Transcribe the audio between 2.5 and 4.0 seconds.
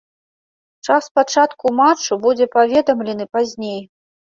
паведамлены пазней.